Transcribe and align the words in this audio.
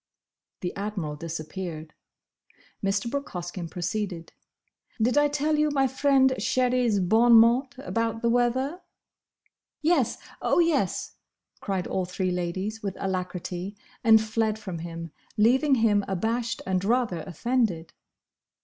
'"The 0.61 0.75
Admiral 0.75 1.15
disappeared. 1.15 1.93
Mr. 2.83 3.07
Brooke 3.07 3.29
Hoskyn 3.29 3.69
proceeded, 3.69 4.33
"Did 4.99 5.15
I 5.15 5.27
tell 5.27 5.59
you 5.59 5.69
my 5.69 5.85
friend 5.85 6.33
Sherry's 6.41 6.99
bonn 6.99 7.33
mott 7.35 7.75
about 7.77 8.23
the 8.23 8.29
weather?" 8.31 8.81
"Yes! 9.83 10.17
Oh, 10.41 10.57
yes!" 10.57 11.17
cried 11.59 11.85
all 11.85 12.05
three 12.05 12.31
ladies, 12.31 12.81
with 12.81 12.97
alacrity, 12.99 13.77
and 14.03 14.19
fled 14.19 14.57
from 14.57 14.79
him, 14.79 15.11
leaving 15.37 15.75
him 15.75 16.03
abashed 16.07 16.63
and 16.65 16.83
rather 16.83 17.19
offended. 17.21 17.93